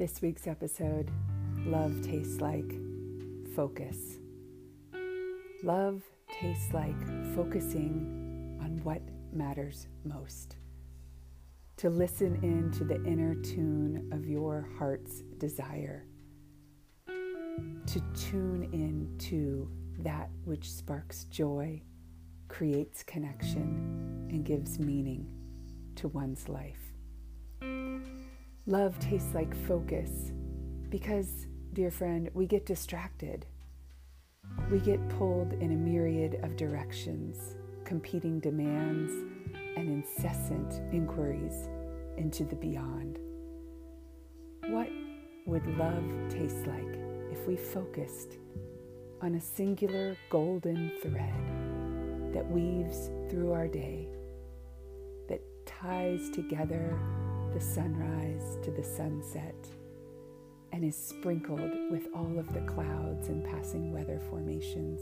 This 0.00 0.22
week's 0.22 0.46
episode 0.46 1.10
Love 1.66 2.00
Tastes 2.00 2.40
Like 2.40 2.72
Focus. 3.54 3.98
Love 5.62 6.02
tastes 6.40 6.72
like 6.72 6.98
focusing 7.34 8.56
on 8.62 8.80
what 8.82 9.02
matters 9.30 9.88
most. 10.04 10.56
To 11.76 11.90
listen 11.90 12.36
in 12.42 12.70
to 12.78 12.84
the 12.84 13.04
inner 13.04 13.34
tune 13.34 14.08
of 14.10 14.26
your 14.26 14.70
heart's 14.78 15.20
desire. 15.36 16.06
To 17.06 18.00
tune 18.16 18.70
in 18.72 19.18
to 19.28 19.70
that 19.98 20.30
which 20.46 20.72
sparks 20.72 21.24
joy, 21.24 21.82
creates 22.48 23.02
connection, 23.02 24.28
and 24.30 24.46
gives 24.46 24.78
meaning 24.78 25.30
to 25.96 26.08
one's 26.08 26.48
life. 26.48 26.89
Love 28.70 28.96
tastes 29.00 29.34
like 29.34 29.52
focus 29.66 30.30
because, 30.90 31.48
dear 31.72 31.90
friend, 31.90 32.30
we 32.34 32.46
get 32.46 32.64
distracted. 32.64 33.44
We 34.70 34.78
get 34.78 35.08
pulled 35.08 35.54
in 35.54 35.72
a 35.72 35.74
myriad 35.74 36.38
of 36.44 36.54
directions, 36.56 37.56
competing 37.82 38.38
demands, 38.38 39.12
and 39.76 39.88
incessant 39.88 40.80
inquiries 40.94 41.68
into 42.16 42.44
the 42.44 42.54
beyond. 42.54 43.18
What 44.68 44.88
would 45.46 45.66
love 45.76 46.04
taste 46.28 46.64
like 46.68 46.96
if 47.32 47.48
we 47.48 47.56
focused 47.56 48.38
on 49.20 49.34
a 49.34 49.40
singular 49.40 50.16
golden 50.30 50.92
thread 51.02 52.32
that 52.32 52.48
weaves 52.48 53.10
through 53.28 53.50
our 53.50 53.66
day, 53.66 54.06
that 55.28 55.40
ties 55.66 56.30
together 56.30 56.96
the 57.52 57.60
sunrise 57.60 58.58
to 58.62 58.70
the 58.70 58.82
sunset 58.82 59.56
and 60.72 60.84
is 60.84 60.96
sprinkled 60.96 61.72
with 61.90 62.06
all 62.14 62.38
of 62.38 62.52
the 62.52 62.60
clouds 62.60 63.28
and 63.28 63.44
passing 63.44 63.92
weather 63.92 64.20
formations, 64.30 65.00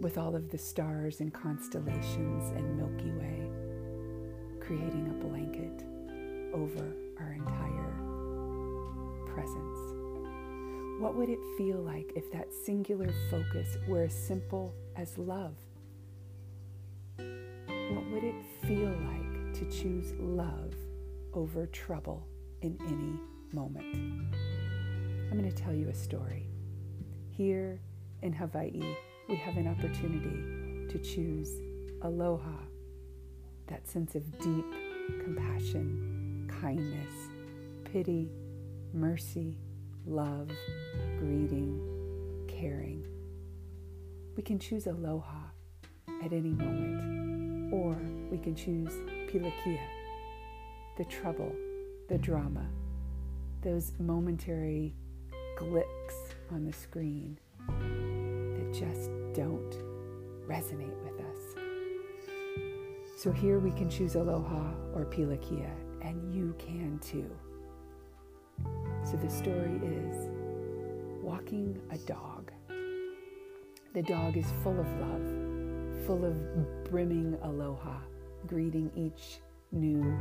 with 0.00 0.18
all 0.18 0.34
of 0.34 0.50
the 0.50 0.58
stars 0.58 1.20
and 1.20 1.32
constellations 1.32 2.50
and 2.56 2.76
Milky 2.76 3.12
Way, 3.12 3.48
creating 4.60 5.06
a 5.08 5.24
blanket 5.24 5.84
over 6.52 6.92
our 7.20 7.32
entire 7.32 7.94
presence. 9.32 9.78
What 11.00 11.14
would 11.14 11.28
it 11.28 11.38
feel 11.56 11.78
like 11.78 12.10
if 12.16 12.32
that 12.32 12.52
singular 12.66 13.12
focus 13.30 13.78
were 13.86 14.02
as 14.02 14.14
simple 14.14 14.74
as 14.96 15.16
love? 15.16 15.54
What 17.16 18.10
would 18.10 18.24
it 18.24 18.34
feel 18.66 18.88
like 18.88 19.54
to 19.54 19.70
choose 19.70 20.12
love 20.18 20.74
over 21.34 21.66
trouble 21.66 22.26
in 22.62 22.78
any 22.86 23.18
moment. 23.52 24.34
I'm 25.30 25.38
going 25.38 25.50
to 25.50 25.56
tell 25.56 25.74
you 25.74 25.88
a 25.88 25.94
story. 25.94 26.46
Here 27.30 27.80
in 28.22 28.32
Hawaii, 28.32 28.96
we 29.28 29.36
have 29.36 29.56
an 29.56 29.68
opportunity 29.68 30.88
to 30.92 30.98
choose 30.98 31.50
aloha, 32.02 32.58
that 33.68 33.88
sense 33.88 34.14
of 34.14 34.38
deep 34.38 34.64
compassion, 35.24 36.50
kindness, 36.60 37.12
pity, 37.84 38.30
mercy, 38.92 39.56
love, 40.06 40.50
greeting, 41.18 41.80
caring. 42.48 43.06
We 44.36 44.42
can 44.42 44.58
choose 44.58 44.86
aloha 44.86 45.44
at 46.24 46.32
any 46.32 46.50
moment, 46.50 47.72
or 47.72 47.96
we 48.30 48.38
can 48.38 48.54
choose 48.54 48.92
pilikia 49.28 49.99
the 51.00 51.06
trouble, 51.06 51.50
the 52.10 52.18
drama, 52.18 52.66
those 53.62 53.92
momentary 53.98 54.94
glicks 55.56 56.34
on 56.50 56.66
the 56.66 56.72
screen 56.74 57.38
that 57.56 58.70
just 58.70 59.08
don't 59.32 59.78
resonate 60.46 60.94
with 61.02 61.18
us. 61.24 61.38
So 63.16 63.32
here 63.32 63.60
we 63.60 63.70
can 63.70 63.88
choose 63.88 64.14
aloha 64.14 64.74
or 64.94 65.06
pilikia, 65.06 65.70
and 66.02 66.34
you 66.34 66.54
can 66.58 66.98
too. 66.98 67.30
So 69.02 69.16
the 69.16 69.30
story 69.30 69.80
is 69.82 70.28
walking 71.22 71.80
a 71.90 71.96
dog. 71.96 72.52
The 73.94 74.02
dog 74.02 74.36
is 74.36 74.52
full 74.62 74.78
of 74.78 74.86
love, 75.00 76.06
full 76.06 76.26
of 76.26 76.84
brimming 76.84 77.38
aloha, 77.42 78.00
greeting 78.46 78.90
each 78.94 79.40
new 79.72 80.16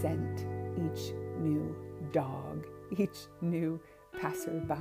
scent, 0.00 0.46
each 0.76 1.12
new 1.38 1.74
dog, 2.12 2.66
each 2.98 3.26
new 3.40 3.80
passerby 4.20 4.74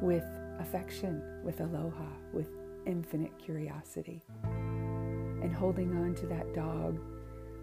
with 0.00 0.24
affection, 0.60 1.22
with 1.44 1.60
aloha, 1.60 2.06
with 2.32 2.48
infinite 2.86 3.36
curiosity. 3.38 4.22
And 4.44 5.54
holding 5.54 5.96
on 5.96 6.14
to 6.16 6.26
that 6.26 6.54
dog, 6.54 6.98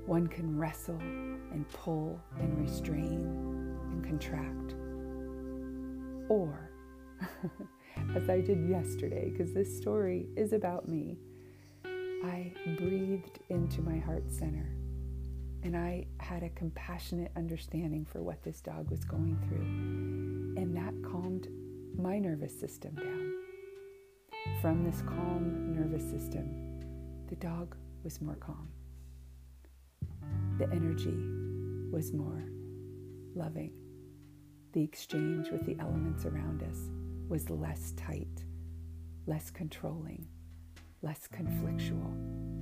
one 0.06 0.28
can 0.28 0.58
wrestle 0.58 1.00
and 1.00 1.68
pull 1.70 2.20
and 2.40 2.58
restrain 2.60 3.78
and 3.92 4.04
contract. 4.04 4.76
Or, 6.30 6.72
as 8.16 8.30
I 8.30 8.42
did 8.42 8.70
yesterday, 8.70 9.30
because 9.30 9.54
this 9.54 9.76
story 9.76 10.28
is 10.36 10.54
about 10.54 10.88
me, 10.88 11.18
I 11.86 12.54
breathed 12.78 13.40
into 13.50 13.82
my 13.82 13.98
heart 13.98 14.30
center 14.30 14.70
and 15.64 15.78
I 15.78 16.06
had 16.20 16.44
a 16.44 16.50
compassionate 16.50 17.32
understanding 17.38 18.06
for 18.06 18.22
what 18.22 18.44
this 18.44 18.60
dog 18.60 18.92
was 18.92 19.06
going 19.06 19.38
through. 19.48 20.62
And 20.62 20.76
that 20.76 20.94
calmed 21.10 21.48
my 21.98 22.20
nervous 22.20 22.58
system 22.60 22.96
down. 22.96 23.34
From 24.62 24.84
this 24.84 25.02
calm 25.02 25.74
nervous 25.74 26.04
system, 26.04 26.80
the 27.28 27.36
dog 27.38 27.76
was 28.04 28.22
more 28.22 28.36
calm. 28.36 28.68
The 30.58 30.70
energy 30.72 31.18
was 31.92 32.12
more 32.12 32.44
loving. 33.36 33.72
The 34.74 34.84
exchange 34.84 35.50
with 35.50 35.66
the 35.66 35.78
elements 35.80 36.26
around 36.26 36.62
us 36.64 36.90
was 37.30 37.50
less 37.50 37.94
tight, 37.96 38.44
less 39.28 39.50
controlling, 39.50 40.28
less 41.02 41.28
conflictual. 41.28 42.53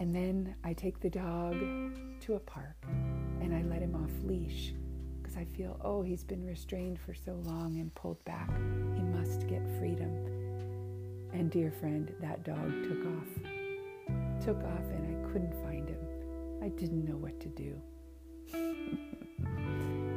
And 0.00 0.16
then 0.16 0.54
I 0.64 0.72
take 0.72 0.98
the 0.98 1.10
dog 1.10 1.60
to 2.20 2.34
a 2.36 2.40
park 2.40 2.86
and 3.42 3.54
I 3.54 3.60
let 3.70 3.82
him 3.82 3.94
off 3.94 4.10
leash 4.24 4.72
because 5.20 5.36
I 5.36 5.44
feel, 5.44 5.78
oh, 5.84 6.00
he's 6.00 6.24
been 6.24 6.42
restrained 6.46 6.98
for 6.98 7.12
so 7.12 7.34
long 7.44 7.76
and 7.76 7.94
pulled 7.94 8.24
back. 8.24 8.48
He 8.96 9.02
must 9.02 9.46
get 9.46 9.60
freedom. 9.78 10.10
And 11.34 11.50
dear 11.50 11.70
friend, 11.70 12.14
that 12.22 12.44
dog 12.44 12.82
took 12.82 13.04
off. 13.08 13.28
Took 14.42 14.64
off 14.64 14.88
and 14.90 15.04
I 15.04 15.32
couldn't 15.32 15.52
find 15.62 15.86
him. 15.86 16.00
I 16.62 16.68
didn't 16.68 17.04
know 17.04 17.18
what 17.18 17.38
to 17.38 17.48
do. 17.48 17.78
and 18.54 18.98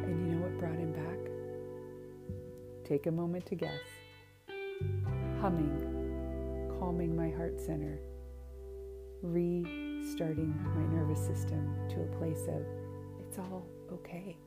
you 0.08 0.34
know 0.34 0.44
what 0.44 0.58
brought 0.60 0.80
him 0.80 0.94
back? 0.94 2.88
Take 2.88 3.08
a 3.08 3.12
moment 3.12 3.46
to 3.48 3.56
guess. 3.56 3.82
Humming, 5.42 6.70
calming 6.80 7.18
my 7.18 7.32
heart 7.32 7.60
center 7.60 8.00
restarting 9.24 10.54
my 10.76 10.96
nervous 10.96 11.26
system 11.26 11.74
to 11.90 12.02
a 12.02 12.18
place 12.18 12.46
of 12.48 12.66
it's 13.20 13.40
all 13.40 13.66
okay. 13.92 14.38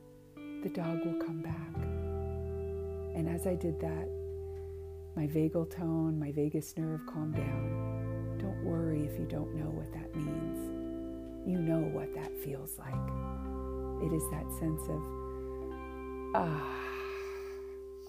The 0.62 0.68
dog 0.68 1.04
will 1.04 1.20
come 1.24 1.42
back. 1.42 1.82
And 3.16 3.28
as 3.28 3.46
I 3.46 3.54
did 3.54 3.80
that, 3.80 4.08
my 5.16 5.26
vagal 5.26 5.74
tone, 5.74 6.18
my 6.20 6.30
vagus 6.30 6.76
nerve 6.76 7.00
calmed 7.06 7.34
down. 7.36 8.36
Don't 8.38 8.62
worry 8.64 9.00
if 9.00 9.18
you 9.18 9.24
don't 9.24 9.54
know 9.54 9.70
what 9.70 9.90
that 9.94 10.14
means. 10.14 11.48
You 11.48 11.58
know 11.58 11.78
what 11.78 12.14
that 12.14 12.36
feels 12.44 12.78
like. 12.78 12.92
It 14.04 14.14
is 14.14 14.22
that 14.30 14.44
sense 14.60 14.82
of, 14.90 15.02
ah, 16.34 16.76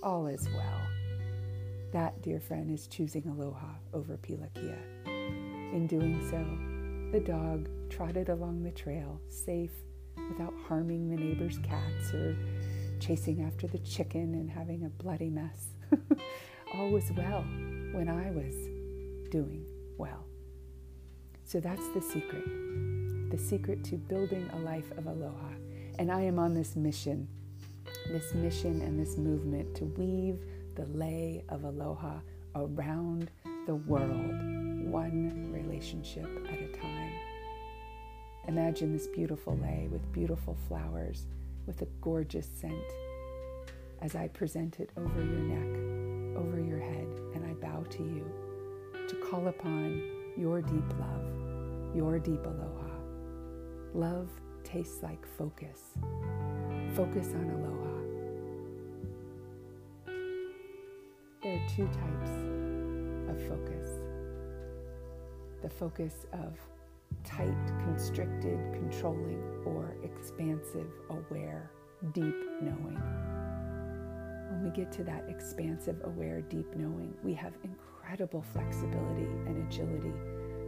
all 0.03 0.27
is 0.27 0.47
well. 0.53 0.81
That, 1.93 2.21
dear 2.21 2.41
friend, 2.41 2.69
is 2.69 2.87
choosing 2.87 3.25
aloha 3.27 3.67
over 3.93 4.17
pilikia. 4.17 4.77
In 5.73 5.87
doing 5.87 6.21
so, 6.29 7.11
the 7.11 7.23
dog 7.23 7.69
trotted 7.89 8.29
along 8.29 8.63
the 8.63 8.71
trail, 8.71 9.19
safe, 9.29 9.71
without 10.29 10.53
harming 10.67 11.09
the 11.09 11.15
neighbor's 11.15 11.59
cats 11.59 12.13
or 12.13 12.35
chasing 12.99 13.43
after 13.43 13.67
the 13.67 13.79
chicken 13.79 14.33
and 14.33 14.49
having 14.49 14.85
a 14.85 14.89
bloody 14.89 15.29
mess. 15.29 15.67
All 16.73 16.89
was 16.89 17.11
well 17.15 17.41
when 17.93 18.09
I 18.09 18.31
was 18.31 18.55
doing 19.29 19.65
well. 19.97 20.25
So 21.43 21.59
that's 21.59 21.87
the 21.89 22.01
secret 22.01 22.43
the 23.29 23.37
secret 23.37 23.83
to 23.83 23.97
building 23.97 24.49
a 24.53 24.59
life 24.59 24.89
of 24.97 25.05
aloha. 25.05 25.49
And 25.99 26.11
I 26.11 26.21
am 26.21 26.39
on 26.39 26.53
this 26.53 26.75
mission, 26.75 27.27
this 28.07 28.33
mission 28.33 28.81
and 28.81 28.99
this 28.99 29.17
movement 29.17 29.75
to 29.75 29.85
weave 29.85 30.39
the 30.75 30.85
lei 30.85 31.43
of 31.49 31.63
aloha 31.63 32.19
around 32.55 33.29
the 33.65 33.75
world 33.75 34.56
one 34.97 35.51
relationship 35.51 36.27
at 36.49 36.59
a 36.59 36.67
time. 36.69 37.11
Imagine 38.47 38.91
this 38.91 39.05
beautiful 39.05 39.55
lei 39.61 39.88
with 39.91 40.11
beautiful 40.11 40.57
flowers 40.67 41.27
with 41.67 41.83
a 41.83 41.88
gorgeous 42.01 42.47
scent 42.59 42.89
as 44.01 44.15
I 44.15 44.27
present 44.29 44.79
it 44.79 44.89
over 44.97 45.19
your 45.23 45.44
neck, 45.55 45.71
over 46.35 46.59
your 46.59 46.79
head, 46.79 47.07
and 47.35 47.45
I 47.45 47.53
bow 47.53 47.83
to 47.83 48.03
you 48.03 48.25
to 49.07 49.15
call 49.17 49.47
upon 49.49 50.01
your 50.35 50.63
deep 50.63 50.89
love, 50.99 51.95
your 51.95 52.17
deep 52.17 52.44
aloha. 52.44 52.89
Love 53.94 54.29
tastes 54.63 55.03
like 55.03 55.27
focus. 55.38 55.79
Focus 56.95 57.27
on 57.35 57.51
aloha. 57.51 57.97
There 61.44 61.53
are 61.53 61.69
two 61.69 61.85
types 61.85 62.31
of 63.29 63.47
focus 63.47 64.06
the 65.62 65.69
focus 65.69 66.25
of 66.33 66.57
tight, 67.24 67.56
constricted, 67.83 68.59
controlling, 68.74 69.42
or 69.65 69.95
expansive, 70.04 70.88
aware, 71.09 71.71
deep 72.13 72.36
knowing. 72.62 73.00
When 74.50 74.63
we 74.63 74.69
get 74.69 74.92
to 74.94 75.04
that 75.04 75.25
expansive, 75.27 75.98
aware, 76.04 76.42
deep 76.42 76.75
knowing, 76.75 77.13
we 77.24 77.33
have 77.33 77.54
incredible 77.63 78.44
flexibility 78.54 79.25
and 79.45 79.68
agility 79.68 80.13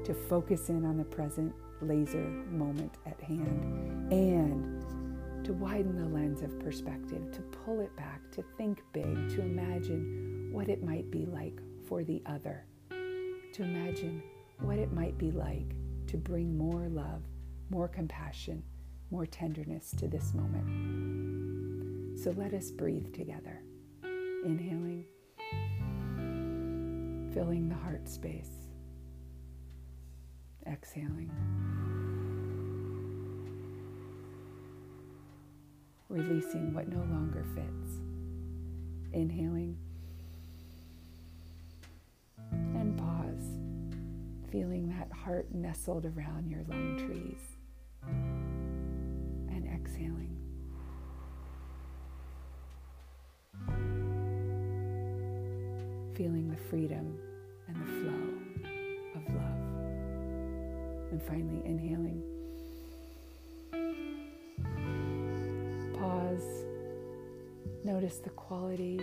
to 0.04 0.14
focus 0.14 0.70
in 0.70 0.86
on 0.86 0.98
the 0.98 1.04
present 1.04 1.54
laser 1.82 2.28
moment 2.52 2.96
at 3.06 3.20
hand 3.22 4.12
and 4.12 5.46
to 5.46 5.54
widen 5.54 5.96
the 5.96 6.06
lens 6.06 6.42
of 6.42 6.60
perspective, 6.60 7.32
to 7.32 7.42
pull 7.42 7.80
it 7.80 7.96
back, 7.96 8.30
to 8.32 8.44
think 8.58 8.82
big, 8.92 9.30
to 9.30 9.42
imagine 9.42 10.50
what 10.52 10.68
it 10.68 10.84
might 10.84 11.10
be 11.10 11.26
like 11.26 11.60
for 11.88 12.04
the 12.04 12.22
other, 12.26 12.66
to 12.90 13.64
imagine 13.64 14.22
what 14.62 14.78
it 14.78 14.92
might 14.94 15.18
be 15.18 15.32
like 15.32 15.76
to 16.08 16.18
bring 16.18 16.58
more 16.58 16.88
love, 16.90 17.24
more 17.70 17.88
compassion, 17.88 18.64
more 19.12 19.26
tenderness 19.26 19.92
to 19.98 20.08
this 20.08 20.34
moment. 20.34 22.20
So 22.20 22.32
let 22.32 22.54
us 22.54 22.72
breathe 22.72 23.14
together. 23.14 23.62
Inhaling, 24.44 25.06
filling 27.34 27.70
the 27.70 27.76
heart 27.76 28.08
space. 28.10 28.52
Exhaling. 30.68 31.32
Releasing 36.10 36.74
what 36.74 36.88
no 36.88 37.00
longer 37.00 37.46
fits. 37.56 38.02
Inhaling. 39.14 39.78
Feeling 44.52 44.90
that 44.90 45.12
heart 45.12 45.54
nestled 45.54 46.06
around 46.06 46.50
your 46.50 46.64
lung 46.68 46.98
trees. 46.98 47.58
And 49.50 49.66
exhaling. 49.68 50.36
Feeling 56.16 56.50
the 56.50 56.58
freedom 56.58 57.18
and 57.68 57.76
the 57.76 57.86
flow 57.86 58.24
of 59.16 59.36
love. 59.36 59.60
And 61.12 61.22
finally, 61.22 61.62
inhaling. 61.66 62.24
Pause. 66.00 66.66
Notice 67.84 68.18
the 68.18 68.32
quality 68.32 69.00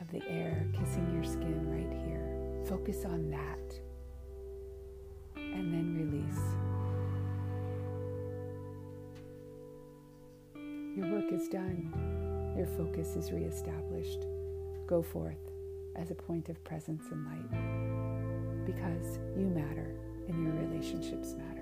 of 0.00 0.10
the 0.10 0.22
air 0.28 0.66
kissing 0.72 1.10
your 1.14 1.24
skin 1.24 1.70
right 1.70 1.92
here. 2.06 2.64
Focus 2.66 3.04
on 3.04 3.30
that. 3.30 3.80
And 5.54 5.72
then 5.72 5.94
release. 5.96 6.40
Your 10.96 11.08
work 11.12 11.32
is 11.32 11.48
done. 11.48 11.92
Your 12.56 12.66
focus 12.66 13.16
is 13.16 13.32
reestablished. 13.32 14.26
Go 14.86 15.02
forth 15.02 15.50
as 15.96 16.10
a 16.10 16.14
point 16.14 16.48
of 16.48 16.62
presence 16.64 17.04
and 17.10 17.24
light 17.24 18.66
because 18.66 19.18
you 19.36 19.46
matter 19.46 19.94
and 20.28 20.42
your 20.42 20.52
relationships 20.68 21.34
matter. 21.34 21.53